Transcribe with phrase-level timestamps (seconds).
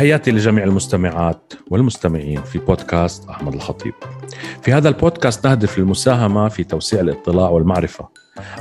[0.00, 3.94] تحياتي لجميع المستمعات والمستمعين في بودكاست أحمد الخطيب.
[4.62, 8.08] في هذا البودكاست نهدف للمساهمة في توسيع الاطلاع والمعرفة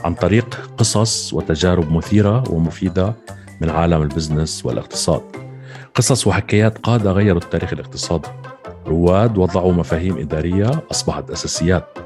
[0.03, 3.13] عن طريق قصص وتجارب مثيرة ومفيدة
[3.61, 5.21] من عالم البزنس والاقتصاد.
[5.95, 8.29] قصص وحكايات قادة غيروا التاريخ الاقتصادي.
[8.87, 11.97] رواد وضعوا مفاهيم إدارية أصبحت أساسيات.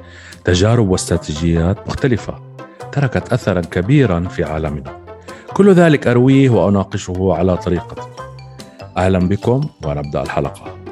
[0.45, 2.41] تجارب واستراتيجيات مختلفة
[2.91, 4.97] تركت أثرا كبيرا في عالمنا.
[5.53, 8.13] كل ذلك أرويه وأناقشه على طريقتي.
[8.97, 10.83] أهلا بكم ونبدأ الحلقة.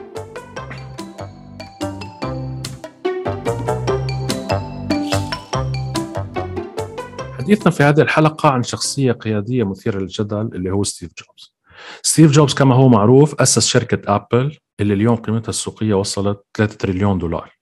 [7.40, 11.56] حديثنا في هذه الحلقة عن شخصية قيادية مثيرة للجدل اللي هو ستيف جوبز.
[12.02, 17.18] ستيف جوبز كما هو معروف أسس شركة أبل اللي اليوم قيمتها السوقية وصلت 3 تريليون
[17.18, 17.58] دولار.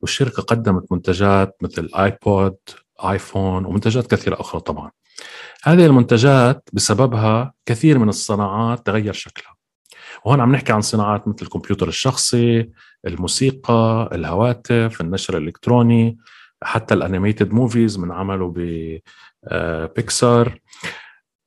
[0.00, 2.56] والشركة قدمت منتجات مثل آيبود
[3.04, 4.90] آيفون ومنتجات كثيرة أخرى طبعا.
[5.62, 9.56] هذه المنتجات بسببها كثير من الصناعات تغير شكلها.
[10.24, 12.70] وهون عم نحكي عن صناعات مثل الكمبيوتر الشخصي
[13.06, 16.18] الموسيقى الهواتف النشر الإلكتروني
[16.62, 18.54] حتى ال animated movies من عمله
[19.96, 20.58] بيكسار آه،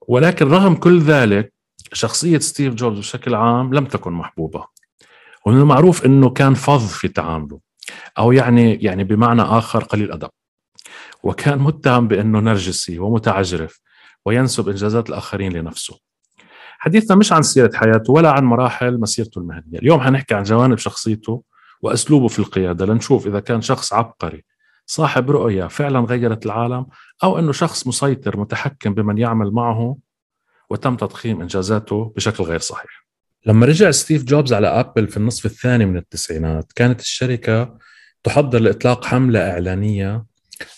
[0.08, 1.54] ولكن رغم كل ذلك
[1.94, 4.66] شخصية ستيف جوبز بشكل عام لم تكن محبوبة.
[5.45, 7.59] ومن المعروف إنه كان فظ في تعامله
[8.17, 10.30] أو يعني يعني بمعنى آخر قليل أدب.
[11.23, 13.80] وكان متهم بأنه نرجسي ومتعجرف
[14.25, 16.00] وينسب إنجازات الآخرين لنفسه.
[16.80, 19.80] حديثنا مش عن سيرة حياته ولا عن مراحل مسيرته المهنية.
[19.80, 21.44] اليوم حنحكي عن جوانب شخصيته
[21.81, 22.86] وأسلوبه في القيادة.
[22.86, 24.45] لنشوف إذا كان شخص عبقري
[24.86, 26.86] صاحب رؤية فعلا غيرت العالم
[27.23, 29.98] أو إنه شخص مسيطر متحكم بمن يعمل معه
[30.70, 33.06] وتم تضخيم إنجازاته بشكل غير صحيح.
[33.45, 37.78] لما رجع ستيف جوبز على أبل في النصف الثاني من التسعينات كانت الشركة
[38.23, 40.26] تحضر لإطلاق حملة إعلانية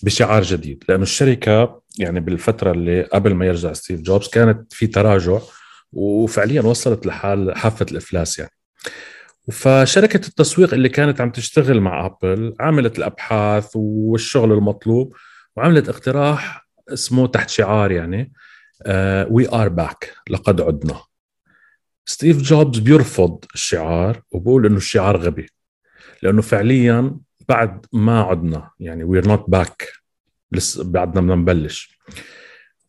[0.03, 5.39] بشعار جديد لأنه الشركة يعني بالفترة اللي قبل ما يرجع ستيف جوبز كانت في تراجع
[5.91, 8.51] وفعليا وصلت لحال حافة الإفلاس يعني.
[9.51, 15.15] فشركة التسويق اللي كانت عم تشتغل مع أبل عملت الأبحاث والشغل المطلوب
[15.55, 18.33] وعملت اقتراح اسمه تحت شعار يعني
[19.29, 21.01] we are back لقد عدنا.
[22.05, 25.49] ستيف جوبز بيرفض الشعار وبقول إنه الشعار غبي
[26.23, 27.17] لأنه فعليا
[27.49, 29.87] بعد ما عدنا يعني we're not back
[30.51, 31.99] لسه بعدنا بدنا نبلش.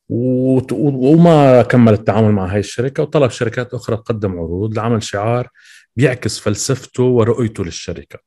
[0.08, 5.48] وما كمل التعامل مع هاي الشركة وطلب شركات أخرى تقدم عروض لعمل شعار
[5.96, 8.18] بيعكس فلسفته ورؤيته للشركة.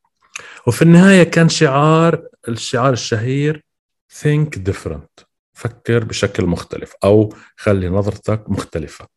[0.68, 3.66] وفي النهاية كان شعار الشعار الشهير
[4.24, 5.26] think different.
[5.54, 9.08] فكر بشكل مختلف أو خلي نظرتك مختلفة.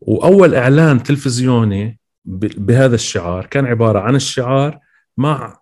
[0.00, 4.78] وأول إعلان تلفزيوني بهذا الشعار كان عبارة عن الشعار
[5.16, 5.61] مع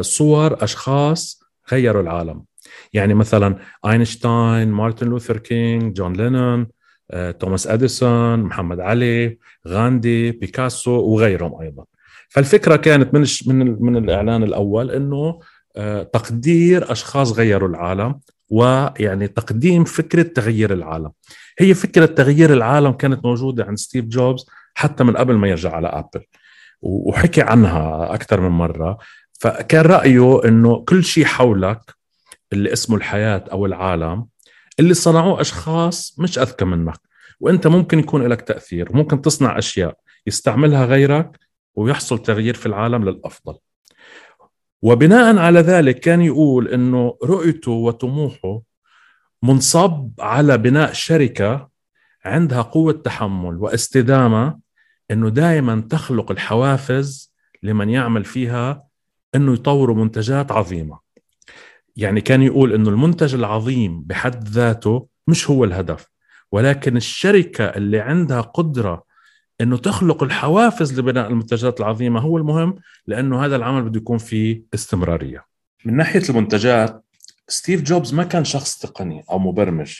[0.00, 1.42] صور أشخاص
[1.72, 2.44] غيروا العالم.
[2.92, 3.56] يعني مثلا
[3.86, 6.66] آينشتاين مارتن لوثر كينج جون لينون
[7.40, 11.84] توماس أديسون محمد علي غاندي بيكاسو وغيرهم أيضا.
[12.28, 15.40] فالفكرة كانت من من من الإعلان الأول إنه
[15.76, 18.20] آه، تقدير أشخاص غيروا العالم
[18.50, 21.10] ويعني تقديم فكرة تغيير العالم.
[21.58, 25.88] هي فكرة تغيير العالم كانت موجودة عند ستيف جوبز حتى من قبل ما يرجع على
[25.88, 26.24] آبل.
[26.82, 28.98] وحكي عنها أكثر من مرة.
[29.42, 31.94] فكان رأيه إنه كل شيء حولك
[32.52, 34.26] اللي اسمه الحياة أو العالم
[34.80, 36.98] اللي صنعوه أشخاص مش أذكى منك.
[37.40, 41.38] وأنت ممكن يكون لك تأثير ممكن تصنع أشياء يستعملها غيرك
[41.74, 43.58] ويحصل تغيير في العالم للأفضل.
[44.82, 48.60] وبناء على ذلك كان يقول إنه رؤيته وطموحه
[49.42, 51.68] منصب على بناء شركة
[52.24, 54.58] عندها قوة تحمل واستدامة
[55.10, 57.32] إنه دائما تخلق الحوافز
[57.62, 58.91] لمن يعمل فيها
[59.34, 60.98] إنه يطوروا منتجات عظيمة
[61.96, 66.06] يعني كان يقول إنه المنتج العظيم بحد ذاته مش هو الهدف
[66.52, 69.04] ولكن الشركة اللي عندها قدرة
[69.60, 75.44] إنه تخلق الحوافز لبناء المنتجات العظيمة هو المهم لأنه هذا العمل بده يكون فيه استمرارية.
[75.84, 77.04] من ناحية المنتجات
[77.48, 79.98] ستيف جوبز ما كان شخص تقني أو مبرمج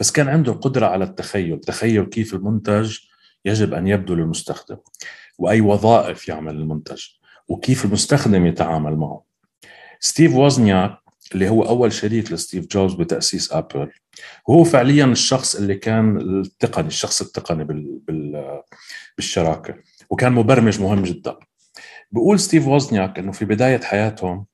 [0.00, 2.98] بس كان عنده القدره على التخيل، تخيل كيف المنتج
[3.44, 4.76] يجب أن يبدو للمستخدم
[5.38, 7.02] وأي وظائف يعمل المنتج
[7.50, 9.22] وكيف المستخدم يتعامل معه.
[10.00, 10.98] ستيف ووزنياك
[11.34, 13.90] اللي هو أول شريك لستيف جوبز بتأسيس آبل
[14.48, 18.62] وهو فعليا الشخص اللي كان التقني الشخص التقني بال بال
[19.16, 19.74] بالشراكة
[20.10, 21.36] وكان مبرمج مهم جدا
[22.10, 24.46] بقول ستيف ووزنياك إنه في بداية حياتهم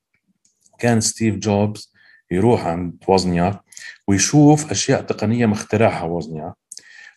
[0.79, 1.93] كان ستيف جوبز
[2.31, 3.61] يروح عند ووزنياك
[4.09, 6.55] ويشوف أشياء تقنية مخترعها ووزنياك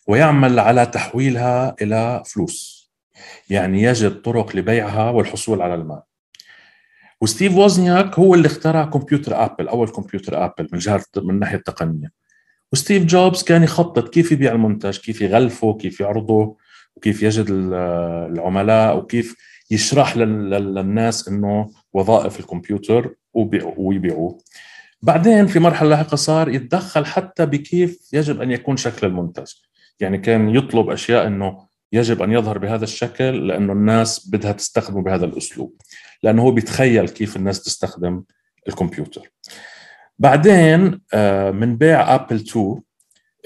[0.08, 2.79] ويعمل على تحويلها إلى فلوس
[3.50, 6.02] يعني يجد طرق لبيعها والحصول على المال.
[7.20, 12.10] وستيف ووزنياك هو اللي اخترع كمبيوتر آبل أول كمبيوتر آبل من جهة من الناحية التقنية.
[12.72, 16.56] وستيف جوبز كان يخطط كيف يبيع المنتج كيف يغلفه كيف يعرضه
[16.96, 19.36] وكيف يجد العملاء وكيف
[19.70, 23.14] يشرح للناس إنه وظائف الكمبيوتر
[23.76, 24.38] ويبيعوه.
[25.02, 29.52] بعدين في مرحلة لاحقه صار يتدخل حتى بكيف يجب أن يكون شكل المنتج.
[30.00, 35.24] يعني كان يطلب أشياء إنه يجب أن يظهر بهذا الشكل لأنه الناس بدها تستخدمه بهذا
[35.24, 35.76] الأسلوب
[36.22, 38.22] لأنه هو بيتخيل كيف الناس تستخدم
[38.68, 39.32] الكمبيوتر.
[40.18, 42.80] بعدين آه، من بيع ابل 2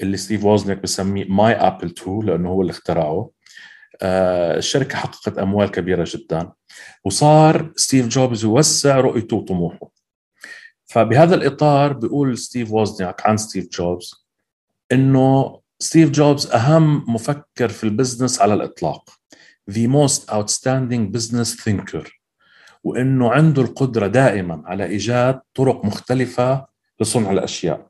[0.01, 3.29] اللي ستيف ووزنيك بسميه my Apple 2 لأنه هو اللي اخترعه
[4.01, 6.51] آه، الشركة حققت أموال كبيرة جدا
[7.05, 9.89] وصار ستيف جوبز يوسع رؤيته وطموحه.
[10.85, 14.27] فبهذا الإطار بيقول ستيف ووزنياك عن ستيف جوبز
[14.91, 19.09] إنه ستيف جوبز أهم مفكر في ال business على الإطلاق.
[19.71, 22.09] The most outstanding business thinker.
[22.83, 26.65] وإنه عنده القدرة دائما على إيجاد طرق مختلفة
[27.01, 27.87] لصنع الأشياء.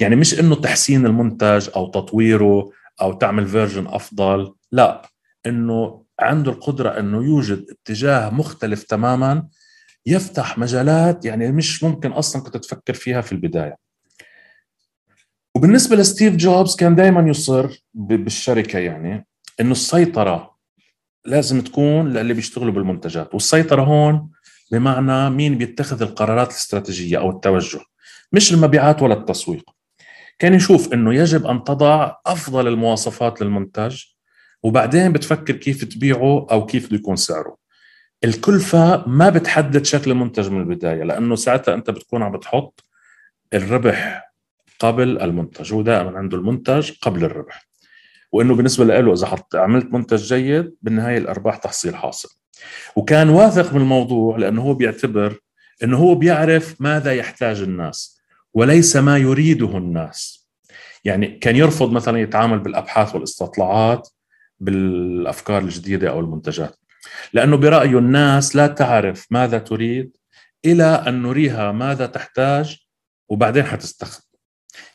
[0.00, 4.54] يعني مش إنه تحسين المنتج أو تطويره أو تعمل version أفضل.
[4.72, 5.02] لا
[5.46, 9.48] إنه عنده القدرة إنه يوجد اتجاه مختلف تماما
[10.06, 13.81] يفتح مجالات يعني مش ممكن أصلا كنت تفكر فيها في البداية.
[15.54, 19.26] وبالنسبة لستيف جوبز كان دائما يصر بالشركة يعني
[19.60, 20.56] إنه السيطرة
[21.24, 24.30] لازم تكون للي بيشتغلوا بالمنتجات والسيطرة هون
[24.72, 27.80] بمعنى مين بيتخذ القرارات الاستراتيجية أو التوجه
[28.32, 29.70] مش المبيعات ولا التسويق.
[30.38, 34.02] كان يشوف إنه يجب أن تضع أفضل المواصفات للمنتج
[34.62, 37.56] وبعدين بتفكر كيف تبيعه أو كيف بده يكون سعره.
[38.24, 42.84] الكلفه ما بتحدد شكل المنتج من البداية لأنه ساعتها أنت بتكون عم بتحط
[43.54, 44.31] الربح
[44.82, 47.68] قبل المنتج هو دائما عنده المنتج قبل الربح.
[48.32, 52.28] وإنه بالنسبة له إذا حط عملت منتج جيد بالنهاية الأرباح تحصيل حاصل.
[52.96, 55.38] وكان واثق من الموضوع لأنه هو بيعتبر
[55.84, 58.20] إنه هو بيعرف ماذا يحتاج الناس
[58.54, 60.48] وليس ما يريده الناس.
[61.04, 64.08] يعني كان يرفض مثلا يتعامل بالأبحاث والإستطلاعات
[64.60, 66.76] بالأفكار الجديدة أو المنتجات.
[67.32, 70.16] لأنه برأيه الناس لا تعرف ماذا تريد
[70.64, 72.86] إلى أن نريها ماذا تحتاج
[73.28, 74.31] وبعدين حتستخدم.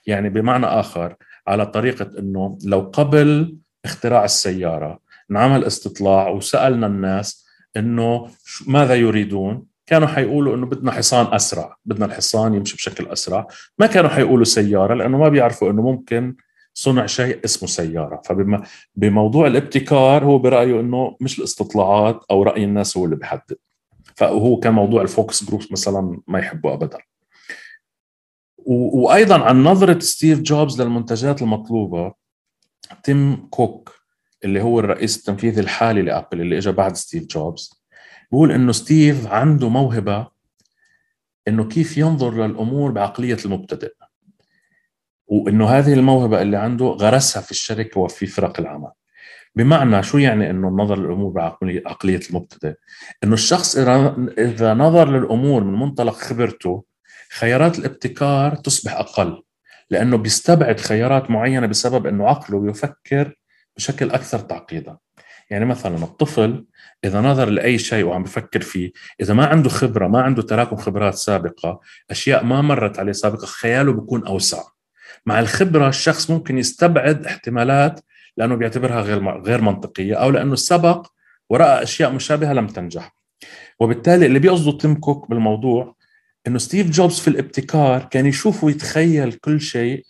[0.05, 1.15] يعني بمعنى آخر
[1.47, 7.47] على طريقة إنه لو قبل اختراع السيارة نعمل استطلاع وسألنا الناس
[7.77, 8.27] إنه
[8.67, 13.47] ماذا يريدون؟ كانوا حيقولوا إنه بدنا حصان أسرع بدنا الحصان يمشي بشكل أسرع.
[13.79, 16.35] ما كانوا حيقولوا سيارة لأنه ما بيعرفوا إنه ممكن
[16.73, 18.21] صنع شيء اسمه سيارة.
[18.25, 23.57] فبموضوع الابتكار هو برأيه إنه مش الاستطلاعات أو رأي الناس هو اللي بيحدد.
[24.15, 26.97] فهو كان موضوع ال focus group مثلا ما يحبه ابدا.
[28.67, 32.13] وأيضا عن نظرة ستيف جوبز للمنتجات المطلوبة
[33.03, 33.95] تيم كوك
[34.43, 37.83] اللي هو الرئيس التنفيذي الحالي لأبل اللي اجى بعد ستيف جوبز
[38.31, 40.27] بقول إنه ستيف عنده موهبة
[41.47, 43.93] إنه كيف ينظر للأمور بعقلية المبتدئ
[45.27, 48.91] وإنه هذه الموهبة اللي عنده غرسها في الشركة وفي فرق العمل.
[49.55, 52.73] بمعنى شو يعني إنه النظر للأمور بعقليه المبتدئ؟
[53.23, 53.77] إنه الشخص
[54.37, 56.83] إذا نظر للأمور من منطلق خبرته
[57.31, 59.43] خيارات الابتكار تصبح أقل
[59.89, 63.33] لأنه بيستبعد خيارات معينة بسبب إنه عقله يفكر
[63.77, 64.97] بشكل أكثر تعقيدا.
[65.49, 66.65] يعني مثلا الطفل
[67.03, 68.91] إذا نظر لأي شيء وعم بفكر فيه
[69.21, 71.79] إذا ما عنده خبرة ما عنده تراكم خبرات سابقة
[72.11, 74.63] أشياء ما مرت عليه سابقا خياله بيكون أوسع.
[75.25, 77.99] مع الخبرة الشخص ممكن يستبعد احتمالات
[78.37, 81.07] لأنه بيعتبرها غير غير منطقية أو لأنه سبق
[81.49, 83.15] وراى أشياء مشابهة لم تنجح.
[83.79, 85.95] وبالتالي اللي بيقصده تيم كوك بالموضوع
[86.47, 90.03] إنه ستيف جوبز في الابتكار كان يشوف ويتخيل كل شيء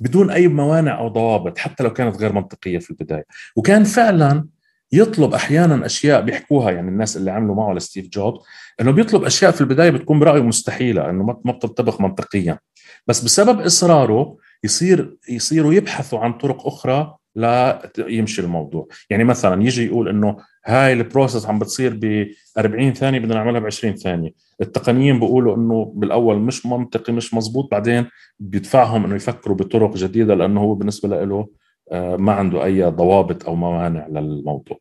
[0.00, 3.24] بدون أي موانع أو ضوابط حتى لو كانت غير منطقية في البداية.
[3.56, 4.46] وكان فعلا
[4.92, 8.40] يطلب أحيانا أشياء بيحكوها يعني الناس اللي عملوا معه لستيف جوبز
[8.80, 12.58] إنه بيطلب أشياء في البداية بتكون برأيه مستحيلة إنه ما بتنطبق منطقيا.
[13.06, 18.88] بس بسبب إصراره يصير يصيروا يبحثوا عن طرق أخرى لا يمشي الموضوع.
[19.10, 22.26] يعني مثلا يجي يقول إنه هاي ال process عم بتصير ب
[22.58, 24.30] 40 ثانية بدنا نعملها ب 20 ثانية.
[24.60, 27.70] التقنيين بيقولوا إنه بالأول مش منطقي مش مزبوط.
[27.70, 28.06] بعدين
[28.38, 31.48] بيدفعهم إنه يفكروا بطرق جديدة لأنه هو بالنسبة له
[31.92, 34.78] آه، ما عنده أي ضوابط أو موانع للموضوع.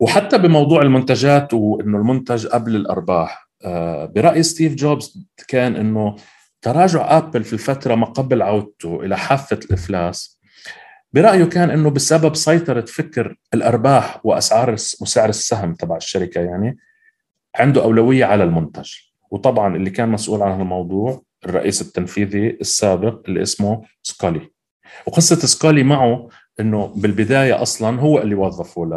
[0.00, 6.16] وحتى بموضوع المنتجات وإنه المنتج قبل الأرباح آه، برأي ستيف جوبز كان إنه
[6.62, 10.41] تراجع آبل في الفترة ما قبل عودته إلى حافة الإفلاس
[11.12, 16.78] برأيه كان إنه بسبب سيطرة فكر الأرباح وأسعار وسعر السهم تبع الشركة يعني
[17.54, 18.90] عنده أولوية على المنتج.
[19.30, 24.50] وطبعا اللي كان مسؤول عن الموضوع الرئيس التنفيذي السابق اللي اسمه سكالي
[25.06, 26.28] وقصة سكالي معه
[26.60, 28.90] إنه بالبداية أصلا هو اللي وظفه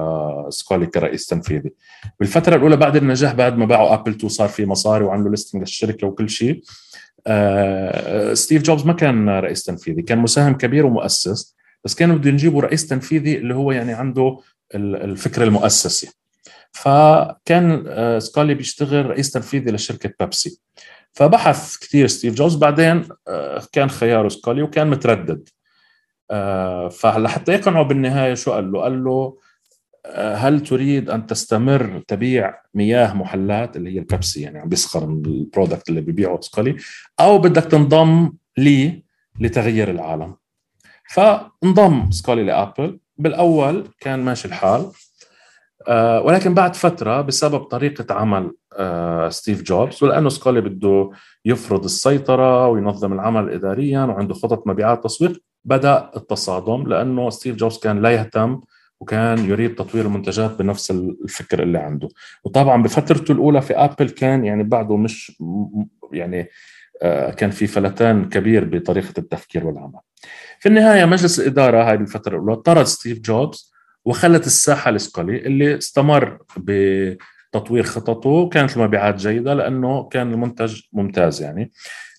[0.47, 1.71] لسكالي كرئيس تنفيذي.
[2.19, 6.07] بالفترة الأولى بعد النجاح بعد ما باعوا ابل 2 صار في مصاري وعملوا listing للشركة
[6.07, 6.63] وكل شيء
[7.27, 11.55] آه ستيف جوبز ما كان رئيس تنفيذي كان مساهم كبير ومؤسس.
[11.85, 14.39] بس كانوا بده يجيبوا رئيس تنفيذي اللي هو يعني عنده
[14.75, 16.09] الفكر المؤسسي.
[16.71, 20.59] فكان آه، سكالي بيشتغل رئيس تنفيذي لشركة بيبسي.
[21.13, 22.55] فبحث كثير ستيف جوبز.
[22.55, 25.49] بعدين آه، كان خياره سكالي وكان متردد.
[26.31, 29.37] آه، فلحتى يقنعوا بالنهاية شو قال له؟ قال له
[30.15, 35.33] هل تريد أن تستمر تبيع مياه محلاة اللي هي البيبسي؟ يعني عم بيسخر من ال
[35.33, 36.75] product اللي بيبيعه سكالي.
[37.19, 39.03] أو بدك تنضم لي
[39.39, 40.35] لتغيير العالم.
[41.09, 42.99] فانضم سكالي لأبل.
[43.17, 44.91] بالأول كان ماشي الحال
[45.87, 51.11] آه، ولكن بعد فترة بسبب طريقة عمل آه، ستيف جوبز ولأنه سكالي بده
[51.45, 58.01] يفرض السيطرة وينظم العمل اداريا وعنده خطط مبيعات تسويق بدأ التصادم لأنه ستيف جوبز كان
[58.01, 58.61] لا يهتم
[58.99, 62.07] وكان يريد تطوير المنتجات بنفس الفكر اللي عنده.
[62.43, 65.41] وطبعا بفترته الأولى في أبل كان يعني بعده مش
[66.11, 66.49] يعني
[67.01, 69.99] آه، كان في فلتان كبير بطريقة التفكير والعمل.
[70.59, 73.71] في النهاية مجلس الإدارة هذه الفترة الأولى طرد ستيف جوبز
[74.05, 81.71] وخلت الساحة لسكالي اللي استمر بتطوير خططه كانت المبيعات جيدة لأنه كان المنتج ممتاز يعني.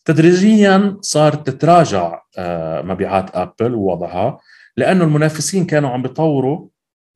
[0.04, 4.38] تدريجيا صارت تتراجع آه، مبيعات آبل ووضعها
[4.76, 6.68] لأنه المنافسين كانوا عم بيطوروا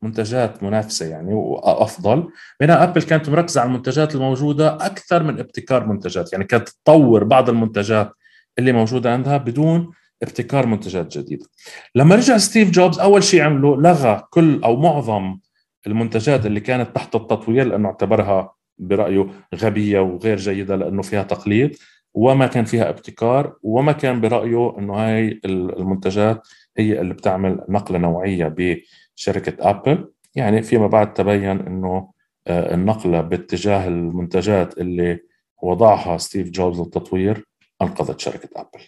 [0.03, 2.29] منتجات منافسة يعني وأفضل
[2.61, 6.33] بينما آبل كانت مركزة على المنتجات الموجودة أكثر من ابتكار منتجات.
[6.33, 8.13] يعني كانت تطور بعض المنتجات
[8.59, 9.91] اللي موجودة عندها بدون
[10.23, 11.47] ابتكار منتجات جديدة.
[11.95, 15.39] لما رجع ستيف جوبز أول شيء عمله لغى كل أو معظم
[15.87, 21.77] المنتجات اللي كانت تحت التطوير لأنه اعتبرها برأيه غبية وغير جيدة لأنه فيها تقليد
[22.15, 26.49] وما كان فيها ابتكار وما كان برأيه إنه هاي المنتجات
[26.79, 30.13] هي اللي بتعمل نقلة نوعية بشركة أبل.
[30.35, 32.11] يعني فيما بعد تبين إنه
[32.47, 35.21] آه، النقلة باتجاه المنتجات اللي
[35.63, 37.45] وضعها ستيف جوبز للتطوير
[37.83, 38.85] أنقذت شركة أبل.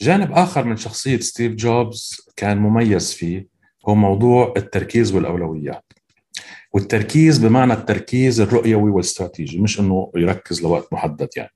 [0.00, 3.46] جانب آخر من شخصية ستيف جوبز كان مميز فيه
[3.88, 5.84] هو موضوع التركيز والأولويات.
[6.72, 11.54] والتركيز بمعنى التركيز الرؤيوي والاستراتيجي مش إنه يركز لوقت محدد يعني.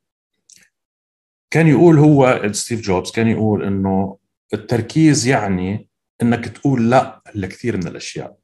[1.50, 4.18] كان يقول هو ستيف جوبز كان يقول إنه
[4.54, 5.88] التركيز يعني
[6.22, 8.36] إنك تقول لأ لكثير من الأشياء.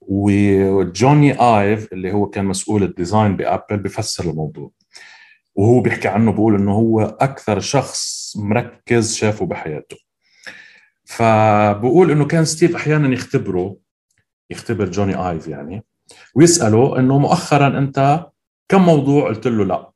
[0.00, 4.70] وجوني آيف اللي هو كان مسؤول ال design بأبل بفسر الموضوع.
[5.58, 9.96] وهو بيحكي عنه بقول إنه هو أكثر شخص مركز شافه بحياته.
[11.04, 13.76] فبقول إنه كان ستيف أحيانا يختبره
[14.50, 15.84] يختبر جوني آيف يعني
[16.34, 18.26] ويسأله إنه مؤخرا أنت
[18.68, 19.90] كم موضوع؟ قلت له لا.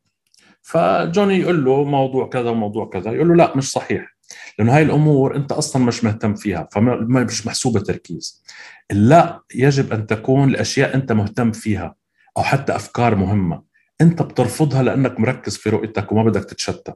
[0.62, 4.16] فجوني يقول له موضوع كذا وموضوع كذا يقول له لا مش صحيح
[4.59, 8.45] لأنه هاي الأمور أنت أصلا مش مهتم فيها فمش محسوبة تركيز.
[8.92, 11.95] لا يجب أن تكون لأشياء أنت مهتم فيها
[12.37, 13.72] أو حتى أفكار مهمة.
[14.03, 16.95] انت بترفضها لانك مركز في رؤيتك وما بدك تتشتت.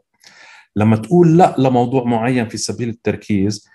[0.76, 3.68] لما تقول لا لموضوع معين في سبيل التركيز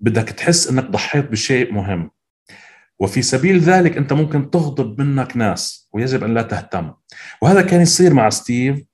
[0.00, 2.10] بدك تحس انك ضحيت بشيء مهم.
[2.98, 6.92] وفي سبيل ذلك انت ممكن تغضب منك ناس ويجب أن لا تهتم.
[7.42, 8.84] وهذا كان يصير مع ستيف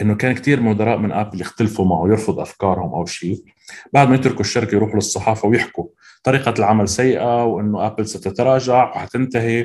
[0.00, 3.44] إنه كان كثير مدراء من آبل يختلفوا معه يرفض أفكارهم أو شيء.
[3.92, 5.86] بعد ما يتركوا الشركة يروحوا للصحافة ويحكوا
[6.24, 9.64] طريقة العمل سيئة وإنه آبل ستتراجع وحتنتهي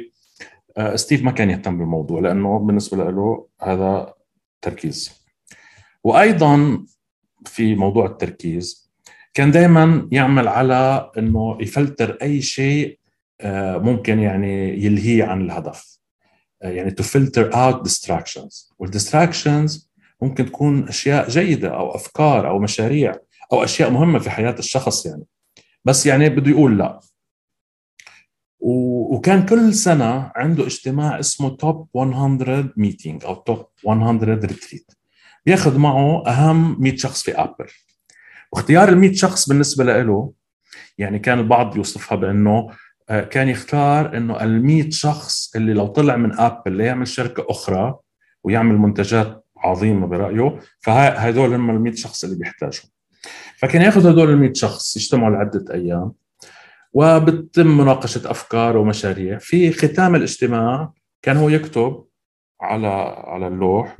[0.95, 4.13] ستيف ما كان يهتم بالموضوع لأنه بالنسبة له هذا
[4.61, 5.25] تركيز.
[6.03, 6.79] وأيضا
[7.45, 8.89] في موضوع التركيز
[9.33, 12.99] كان دائما يعمل على إنه يفلتر أي شيء
[13.41, 15.99] آه، ممكن يعني يلهيه عن الهدف.
[16.61, 18.73] آه، يعني to filter out distractions.
[18.79, 19.89] وال distractions
[20.21, 23.15] ممكن تكون أشياء جيدة أو أفكار أو مشاريع
[23.53, 25.23] أو أشياء مهمة في حياة الشخص يعني.
[25.85, 26.99] بس يعني بده يقول لا.
[28.59, 34.91] وكان كل سنة عنده اجتماع اسمه top 100 meeting أو top 100 retreat.
[35.45, 37.65] بياخذ معه أهم 100 شخص في ابل
[38.51, 40.31] واختيار ال 100 شخص بالنسبة له
[40.97, 42.69] يعني كان البعض يوصفها بأنه
[43.09, 47.95] آه، كان يختار إنه ال 100 شخص اللي لو طلع من ابل ليعمل شركة أخرى
[48.43, 52.89] ويعمل منتجات عظيمة برأيه فهدول هم ال 100 شخص اللي بيحتاجهم.
[53.57, 56.13] فكان ياخذ هدول ال 100 شخص يجتمعوا لعدة أيام.
[56.93, 59.37] وبتم مناقشة أفكار ومشاريع.
[59.37, 62.05] في ختام الاجتماع كان هو يكتب
[62.61, 62.87] على
[63.27, 63.97] على اللوح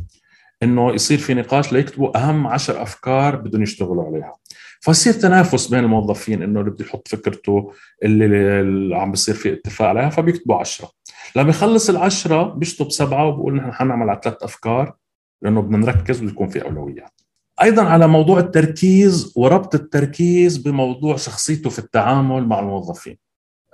[0.64, 4.34] إنه يصير في نقاش ليكتبوا أهم عشر أفكار بدهم يشتغلوا عليها.
[4.82, 7.72] فصير تنافس بين الموظفين إنه اللي بده يحط فكرته
[8.04, 8.26] اللي,
[8.62, 10.92] اللي عم بيصير في اتفاق عليها فبيكتبوا عشرة.
[11.36, 14.96] لما يخلص العشرة بيشطب سبعة وبقول نحن حنعمل على ثلاث أفكار
[15.42, 17.22] لأنه بدنا نركز ويكون في أولويات.
[17.62, 23.18] أيضا على موضوع التركيز وربط التركيز بموضوع شخصيته في التعامل مع الموظفين.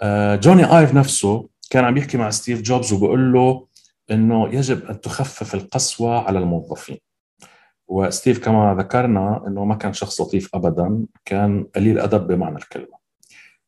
[0.02, 3.68] آه، جوني آيف نفسه كان عم يحكي مع ستيف جوبز وبقول له
[4.12, 6.98] إنه يجب أن تخفف القسوة على الموظفين.
[7.88, 12.98] وستيف كما ذكرنا إنه ما كان شخص لطيف ابدا كان قليل أدب بمعنى الكلمة.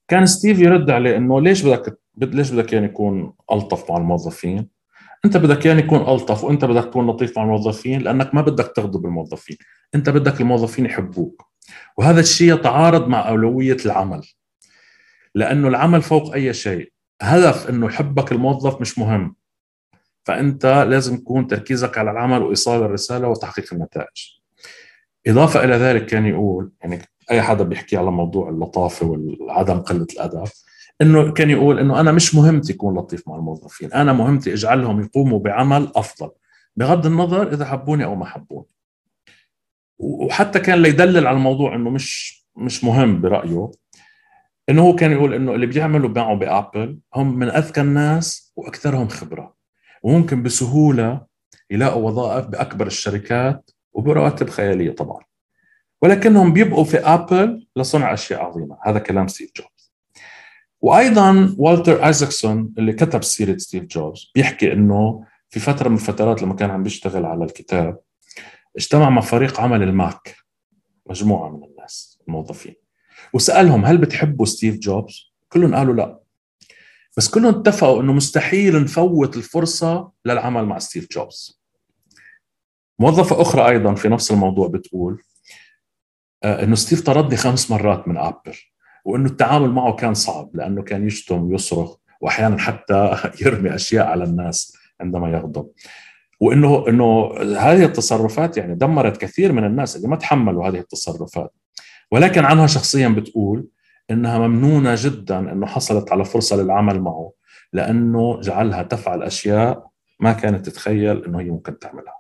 [0.07, 4.76] كان ستيف يرد عليه إنه ليش بدك ليش بدك يعني يكون ألطف مع الموظفين؟
[5.25, 9.05] انت بدك يعني يكون ألطف وانت بدك تكون لطيف مع الموظفين لأنك ما بدك تغضب
[9.05, 9.57] الموظفين.
[9.95, 11.47] انت بدك الموظفين يحبوك.
[11.97, 14.21] وهذا الشيء يتعارض مع أولوية العمل.
[15.35, 16.91] لأنه العمل فوق أي شيء.
[17.21, 19.35] هدف إنه يحبك الموظف مش مهم.
[20.23, 24.37] فأنت لازم يكون تركيزك على العمل وإيصال الرسالة وتحقيق النتائج.
[25.27, 29.05] إضافة إلى ذلك كان يقول يعني أي حدا بيحكي على موضوع اللطافة
[29.39, 30.47] وعدم قلة الأدب
[31.01, 35.39] إنه كان يقول إنه أنا مش مهمتي اكون لطيف مع الموظفين أنا مهمتي إجعلهم يقوموا
[35.39, 36.29] بعمل أفضل
[36.75, 38.67] بغض النظر إذا حبوني أو ما حبوني.
[39.99, 43.71] وحتى كان ليدلل على الموضوع إنه مش مش مهم برأيه
[44.69, 49.55] إنه هو كان يقول إنه اللي بيعملوا معه بأبل هم من أذكى الناس وأكثرهم خبرة
[50.03, 51.25] وممكن بسهولة
[51.71, 55.23] يلاقوا وظائف بأكبر الشركات وبرواتب خيالية طبعا.
[56.01, 58.77] ولكنهم بيبقوا في أبل لصنع أشياء عظيمة.
[58.85, 59.76] هذا كلام ستيف جوبز.
[60.81, 66.55] وأيضا والتر آيزاكسون اللي كتب سيرة ستيف جوبز بيحكي إنه في فترة من الفترات لما
[66.55, 67.99] كان عم بيشتغل على الكتاب
[68.77, 70.35] اجتمع مع فريق عمل الماك
[71.09, 72.75] مجموعة من الناس الموظفين
[73.33, 76.19] وسألهم هل بتحبوا ستيف جوبز؟ كلهم قالوا لا.
[77.17, 81.61] بس كلهم اتفقوا إنه مستحيل نفوت الفرصة للعمل مع ستيف جوبز.
[82.99, 85.23] موظفة أخرى أيضا في نفس الموضوع بتقول
[86.43, 88.55] آه، إنه ستيف طردني خمس مرات من آبل.
[89.07, 94.77] وإنه التعامل معه كان صعب لأنه كان يشتم ويصرخ واحيانا حتى يرمي أشياء على الناس
[95.01, 95.69] عندما يغضب
[96.39, 101.53] وإنه إنه هذه التصرفات يعني دمرت كثير من الناس اللي ما تحملوا هذه التصرفات
[102.11, 103.67] ولكن عنها شخصيا بتقول
[104.11, 107.31] إنها ممنونة جدا إنه حصلت على فرصة للعمل معه
[107.73, 109.87] لأنه جعلها تفعل أشياء
[110.19, 112.17] ما كانت تتخيل إنه هي ممكن تعملها.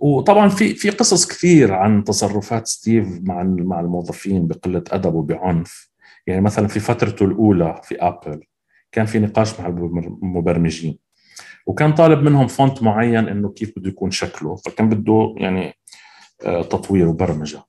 [0.00, 5.90] وطبعا في في قصص كثير عن تصرفات ستيف مع مع الموظفين بقلة أدب وبعنف.
[6.26, 8.44] يعني مثلا في فترته الأولى في أبل
[8.92, 10.98] كان في نقاش مع المبرمجين
[11.66, 15.74] وكان طالب منهم font معين إنه كيف بده يكون شكله فكان بده يعني
[16.44, 17.62] آه، تطوير وبرمجة.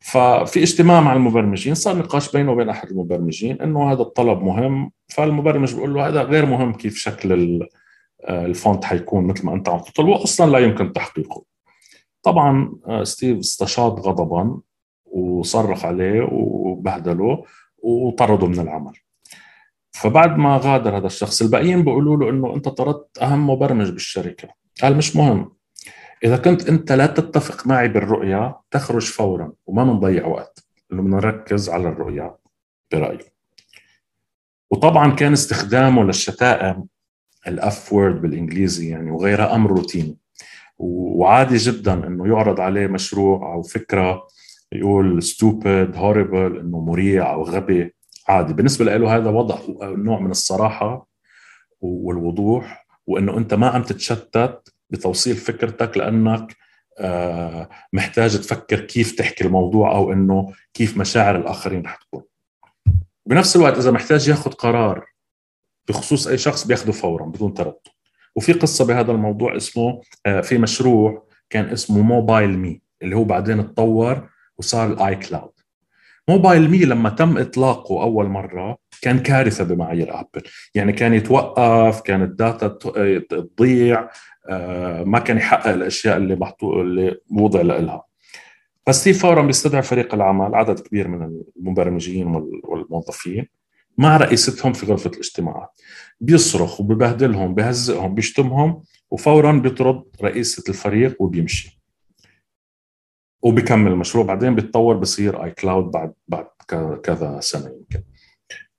[0.00, 5.74] ففي اجتماع مع المبرمجين صار نقاش بينه وبين أحد المبرمجين إنه هذا الطلب مهم فالمبرمج
[5.74, 7.32] بيقول له هذا غير مهم كيف شكل
[8.24, 11.44] آه، ال font حيكون مثل ما أنت عم تطلب واصلا لا يمكن تحقيقه.
[12.22, 14.60] طبعا آه، ستيف استشاط غضبا
[15.04, 17.44] وصرخ عليه وبهدله
[17.78, 18.92] وطرده من العمل.
[19.92, 24.48] فبعد ما غادر هذا الشخص الباقيين بيقولوا له إنه أنت طردت أهم مبرمج بالشركة.
[24.82, 25.52] قال مش مهم.
[26.24, 30.64] إذا كنت أنت لا تتفق معي بالرؤية تخرج فورا وما بنضيع وقت.
[30.92, 32.38] إنه بدنا نركز على الرؤية
[32.92, 33.30] برايه
[34.70, 36.84] وطبعا كان استخدامه للشتائم
[37.46, 40.16] الأف وورد بالإنجليزي يعني وغيرها أمر روتيني.
[40.78, 44.26] وعادي جدا إنه يعرض عليه مشروع أو فكرة
[44.72, 47.94] يقول stupid horrible إنه مريع أو غبي.
[48.28, 48.52] عادي.
[48.52, 51.08] بالنسبة له هذا وضع نوع من الصراحة
[51.80, 56.56] والوضوح وإنه أنت ما عم تتشتت بتوصيل فكرتك لأنك
[56.98, 62.22] آه، محتاج تفكر كيف تحكي الموضوع أو إنه كيف مشاعر الآخرين رح تكون.
[63.26, 65.09] بنفس الوقت إذا محتاج ياخذ قرار
[65.90, 67.88] بخصوص أي شخص بياخذه فورا بدون تردد.
[68.36, 73.74] وفي قصة بهذا الموضوع اسمه آه، في مشروع كان اسمه موبايل مي اللي هو بعدين
[73.74, 75.52] تطور وصار الاي كلاود
[76.28, 80.42] موبايل مي لما تم إطلاقه أول مرة كان كارثة بمعايير ابل
[80.74, 82.68] يعني كان يتوقف كانت ال data
[83.30, 84.08] تضيع
[84.48, 88.04] آه، ما كان يحقق الأشياء اللي محطوط اللي وضع لها.
[88.90, 92.26] ستيف فورا بيستدعي فريق العمل عدد كبير من المبرمجين
[92.64, 93.48] والموظفين.
[94.00, 95.70] مع رئيستهم في غرفة الاجتماعات.
[96.20, 101.80] بيصرخ وببهدلهم بهزقهم بيشتمهم وفورا بيطرد رئيسة الفريق وبيمشي.
[103.42, 104.24] وبكمل المشروع.
[104.24, 106.46] بعدين بيتطور بصير اي كلاود بعد بعد
[107.02, 108.02] كذا سنة يمكن.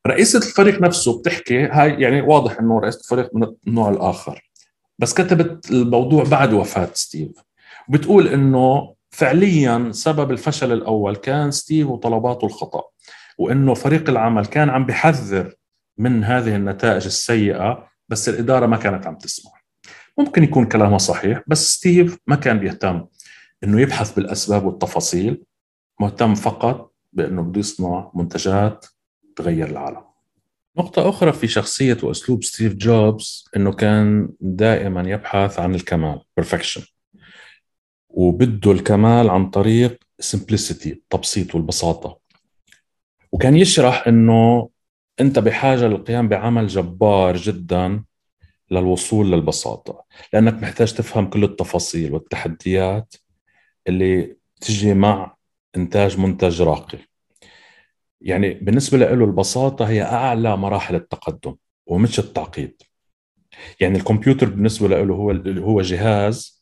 [0.07, 4.51] رئيسة الفريق نفسه بتحكي هاي يعني واضح إنه رئيسة الفريق من النوع الآخر.
[4.99, 7.31] بس كتبت الموضوع بعد وفاة ستيف.
[7.89, 12.84] وبتقول إنه فعليا سبب الفشل الأول كان ستيف وطلباته الخطأ.
[13.41, 15.54] وإنه فريق العمل كان عم بحذر
[15.97, 19.51] من هذه النتائج السيئة بس الإدارة ما كانت عم تسمع.
[20.17, 23.06] ممكن يكون كلامها صحيح بس ستيف ما كان بيهتم
[23.63, 25.43] إنه يبحث بالأسباب والتفاصيل
[25.99, 28.86] مهتم فقط بإنه بده يصنع منتجات
[29.36, 30.04] تغير العالم.
[30.77, 36.82] نقطة أخرى في شخصية وأسلوب ستيف جوبز إنه كان دائما يبحث عن الكمال perfection.
[38.10, 42.20] وبده الكمال عن طريق simplicity التبسيط والبساطة.
[43.31, 44.69] وكان يشرح إنه
[45.19, 48.03] أنت بحاجة للقيام بعمل جبار جدا
[48.71, 53.15] للوصول للبساطة لأنك محتاج تفهم كل التفاصيل والتحديات
[53.87, 55.35] اللي تجي مع
[55.77, 56.97] إنتاج منتج راقي.
[58.21, 62.81] يعني بالنسبة له البساطة هي أعلى مراحل التقدم ومش التعقيد.
[63.79, 66.61] يعني الكمبيوتر بالنسبة له هو هو جهاز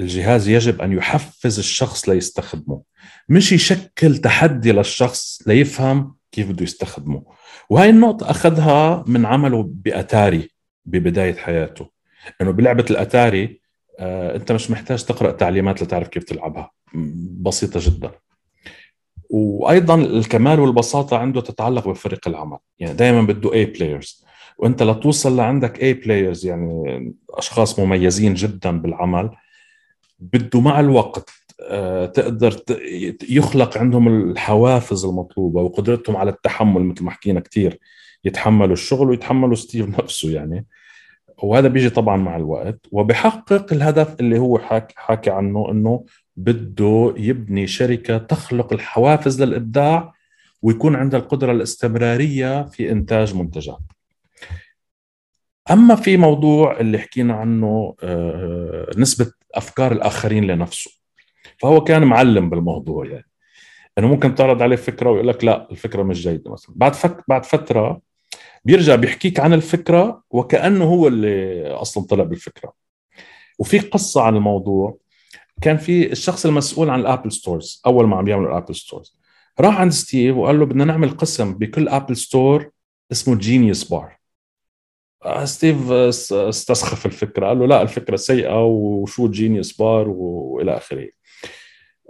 [0.00, 2.82] الجهاز يجب أن يحفز الشخص ليستخدمه.
[3.28, 7.22] مش يشكل تحدي للشخص ليفهم كيف بده يستخدمه.
[7.70, 10.50] وهي النقطة أخذها من عمله بأتاري
[10.84, 11.90] ببداية حياته.
[12.40, 13.60] إنه بلعبة الأتاري
[13.98, 16.70] آه، أنت مش محتاج تقرأ تعليمات لتعرف كيف تلعبها.
[17.40, 18.10] بسيطة جدا.
[19.30, 22.58] وأيضا الكمال والبساطة عنده تتعلق بفريق العمل.
[22.78, 24.24] يعني دائما بده A players
[24.58, 29.30] وأنت لتوصل لعندك A players يعني أشخاص مميزين جدا بالعمل
[30.18, 32.60] بده مع الوقت آه، تقدر
[33.28, 37.78] يخلق عندهم الحوافز المطلوبة وقدرتهم على التحمل مثل ما حكينا كثير
[38.24, 40.66] يتحملوا الشغل ويتحملوا ستيف نفسه يعني
[41.42, 46.04] وهذا بيجي طبعا مع الوقت وبحقق الهدف اللي هو حاكي, حاكي عنه إنه
[46.36, 50.12] بده يبني شركة تخلق الحوافز للإبداع
[50.62, 53.78] ويكون عندها القدرة الاستمرارية في إنتاج منتجات.
[55.70, 60.90] أما في موضوع اللي حكينا عنه آه، نسبة أفكار الآخرين لنفسه.
[61.58, 63.28] فهو كان معلم بالموضوع يعني.
[63.98, 66.74] إنه ممكن تعرض عليه فكرة ويقول لك لا الفكرة مش جيدة مثلا.
[66.76, 68.00] بعد فك بعد فترة
[68.64, 72.72] بيرجع بيحكيك عن الفكرة وكأنه هو اللي أصلا طلع بالفكرة.
[73.58, 74.98] وفي قصة عن الموضوع.
[75.62, 79.18] كان في الشخص المسؤول عن ال Apple Stores أول ما عم يعملوا ال Apple Stores.
[79.60, 82.70] راح عند ستيف وقال له بدنا نعمل قسم بكل Apple Store
[83.12, 84.16] اسمه Genius Bar
[85.44, 87.46] ستيف استسخف الفكرة.
[87.46, 91.08] قال له لا الفكرة سيئة وشو Genius Bar وإلى آخره.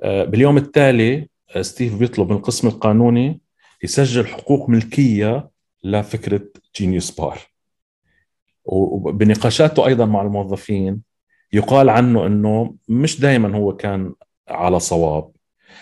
[0.02, 3.40] آه، باليوم التالي آه، ستيف بيطلب من القسم القانوني
[3.82, 5.48] يسجل حقوق ملكية
[5.84, 6.40] لفكرة
[6.76, 7.38] Genius Bar
[8.64, 11.00] وبنقاشاته أيضا مع الموظفين
[11.52, 14.14] يقال عنه إنه مش دائما هو كان
[14.48, 15.30] على صواب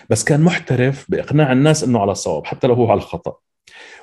[0.09, 3.35] بس كان محترف بإقناع الناس إنه على صواب حتى لو هو على الخطا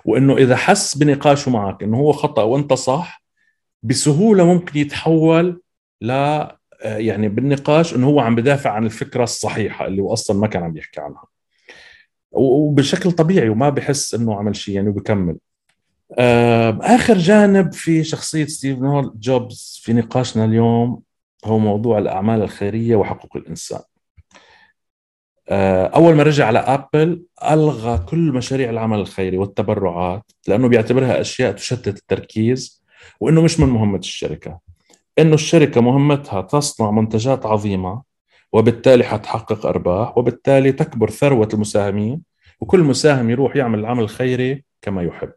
[0.05, 3.20] وإنه إذا حس بنقاشه معك إنه هو خطأ وأنت صح
[3.83, 5.63] بسهولة ممكن يتحول
[6.01, 6.11] ل
[6.85, 10.77] يعني بالنقاش إنه هو عم بدافع عن الفكرة الصحيحة اللي هو أصلا ما كان عم
[10.77, 11.25] يحكي عنها.
[12.33, 15.37] وبشكل طبيعي وما بحس إنه عمل شيء يعني وبكمل
[16.81, 18.79] آخر جانب في شخصية ستيف
[19.15, 21.03] جوبز في نقاشنا اليوم
[21.45, 23.81] هو موضوع الأعمال الخيرية وحقوق الإنسان.
[25.49, 31.53] آه، أول ما رجع على أبل ألغى كل مشاريع العمل الخيري والتبرعات لأنه بيعتبرها أشياء
[31.53, 32.80] تشتت التركيز.
[33.21, 34.59] وإنه مش من مهمة الشركة.
[35.19, 38.03] إنه الشركة مهمتها تصنع منتجات عظيمة
[38.53, 42.23] وبالتالي حتحقق أرباح وبالتالي تكبر ثروة المساهمين
[42.61, 45.33] وكل مساهم يروح يعمل العمل الخيري كما يحب.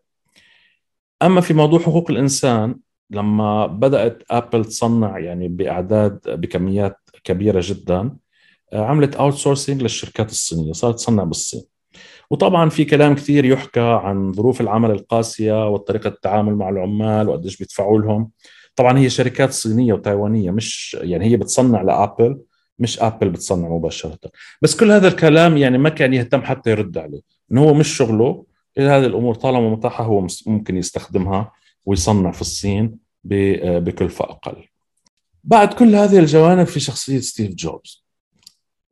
[1.21, 2.75] أما في موضوع حقوق الإنسان
[3.09, 8.15] لما بدأت ابل تصنع يعني بأعداد بكميات كبيرة جدا
[8.73, 11.63] عملت outsourcing للشركات الصينية صارت تصنع بالصين.
[12.29, 17.99] وطبعا في كلام كثير يحكى عن ظروف العمل القاسية وطريقه التعامل مع العمال وقديش بيدفعوا
[17.99, 18.29] لهم.
[18.75, 22.41] طبعا هي شركات صينية وتايوانية مش يعني هي بتصنع لآبل
[22.79, 24.19] مش آبل بتصنع مباشرة.
[24.61, 28.45] بس كل هذا الكلام يعني ما كان يهتم حتى يرد عليه إنه هو مش شغله
[28.77, 31.51] هذه الأمور طالما متاحة هو ممكن يستخدمها
[31.85, 34.55] ويصنع في الصين بكلفة أقل.
[35.43, 38.02] بعد كل هذه الجوانب في شخصية ستيف جوبز.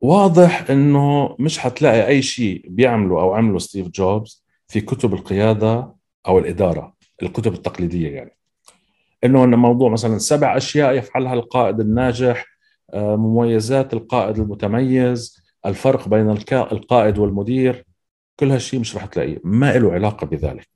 [0.02, 5.94] واضح إنه مش حتلاقي أي شيء بيعمله أو عمله ستيف جوبز في كتب القيادة
[6.26, 8.36] أو الإدارة الكتب التقليدية يعني
[9.24, 12.46] إنه موضوع مثلا سبع أشياء يفعلها القائد الناجح
[12.94, 17.86] آه، مميزات القائد المتميز الفرق بين القائد والمدير
[18.36, 20.68] كل هالشيء مش رح تلاقيه ما له علاقة بذلك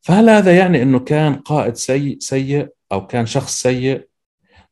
[0.00, 4.08] فهل هذا يعني إنه كان قائد سيء سيء أو كان شخص سيء؟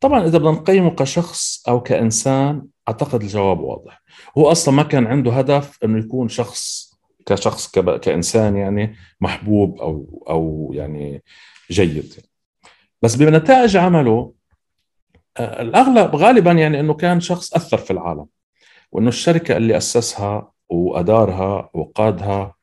[0.01, 4.03] طبعا إذا بدنا نقيمه كشخص أو كإنسان أعتقد الجواب واضح
[4.39, 6.91] هو أصلا ما كان عنده هدف إنه يكون شخص
[7.27, 11.23] كشخص كإنسان يعني محبوب أو أو يعني
[11.71, 12.15] جيد
[13.03, 14.33] بس بنتائج عمله
[15.37, 18.27] آه، الأغلب غالبا يعني إنه كان شخص أثر في العالم
[18.93, 22.55] وإنه الشركة اللي أسسها وأدارها وقادها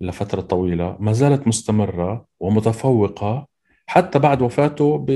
[0.00, 3.46] لفترة طويلة ما زالت مستمرة ومتفوقة
[3.86, 5.10] حتى بعد وفاته ب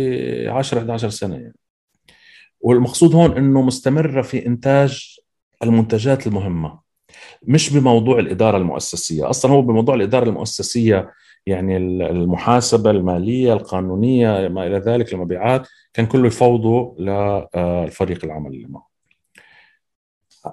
[0.48, 1.56] 10 11 سنة يعني.
[2.60, 5.16] والمقصود هون إنه مستمرة في إنتاج
[5.62, 6.78] المنتجات المهمة
[7.42, 11.12] مش بموضوع الإدارة المؤسسية أصلا هو بموضوع الإدارة المؤسسية
[11.46, 18.86] يعني المحاسبة المالية القانونية ما إلى ذلك المبيعات كان كله يفوضه لفريق العمل اللي معه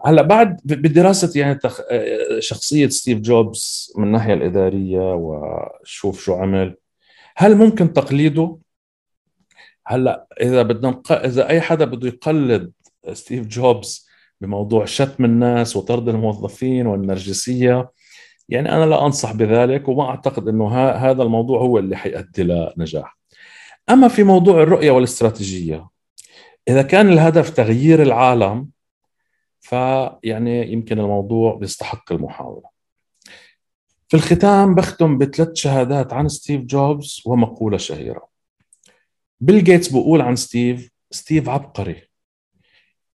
[0.05, 1.81] هلأ بعد بدراسة يعني تخ...
[2.39, 6.75] شخصية ستيف جوبز من الناحية الإدارية وشوف شو عمل
[7.37, 8.57] هل ممكن تقليده؟
[9.87, 11.11] هلأ إذا بدنا نق...
[11.11, 12.71] إذا أي حدا بده يقلد
[13.13, 14.07] ستيف جوبز
[14.41, 17.91] بموضوع شتم الناس وطرد الموظفين والنرجسية
[18.49, 23.17] يعني أنا لا أنصح بذلك وما أعتقد إنه هذا الموضوع هو اللي حيؤدي لنجاح.
[23.89, 25.87] أما في موضوع الرؤية والاستراتيجية
[26.67, 28.69] إذا كان الهدف تغيير العالم
[29.61, 32.73] فيعني يمكن الموضوع بيستحق المحاولة.
[34.07, 38.32] في الختام بختم بثلاث شهادات عن ستيف جوبز ومقولة شهيرة.
[39.39, 42.01] بيل جيتس بيقول عن ستيف ستيف عبقري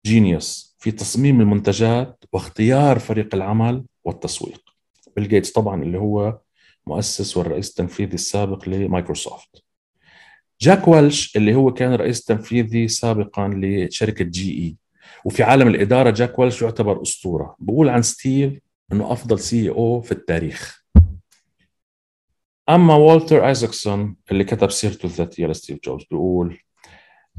[0.05, 4.61] genius في تصميم المنتجات واختيار فريق العمل والتسويق.
[5.15, 6.39] بيل جيتس طبعا اللي هو
[6.87, 9.63] مؤسس والرئيس التنفيذي السابق لمايكروسوفت.
[10.61, 14.75] جاك ويلش اللي هو كان رئيس تنفيذي سابقا لشركة GE
[15.25, 17.55] وفي عالم الإدارة جاك ويلش يعتبر أسطورة.
[17.59, 18.59] بقول عن ستيف
[18.91, 20.76] إنه أفضل CEO في التاريخ.
[22.69, 26.59] أما والتر آيزاكسون اللي كتب سيرته الذاتية لستيف جوبز بيقول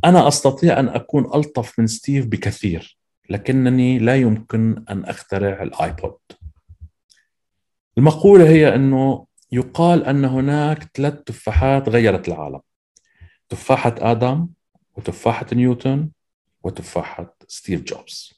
[0.04, 2.98] أنا أستطيع أن أكون ألطف من ستيف بكثير
[3.30, 6.18] لكنني لا يمكن أن أخترع ال iPod.
[7.98, 12.60] المقولة هي إنه يقال أن هناك ثلاث تفاحات غيرت العالم
[13.48, 14.48] تفاحة آدم
[14.96, 16.10] وتفاحة نيوتن
[16.64, 18.37] وتفاحة ستيف جوبز.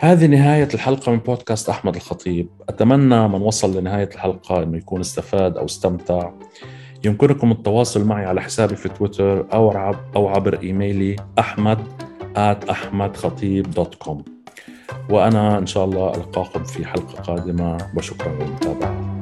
[0.00, 2.48] هذه نهاية الحلقة من بودكاست أحمد الخطيب.
[2.68, 6.30] أتمنى من وصل لنهاية الحلقة أنه يكون استفاد أو استمتع.
[7.04, 11.78] يمكنكم التواصل معي على حسابي في تويتر أو أو عبر إيميلي أحمد
[12.36, 14.16] at أحمدخطيب.com
[15.10, 17.78] وأنا إن شاء الله ألقاكم في حلقة قادمة.
[17.96, 19.18] وشكرا للمتابعة.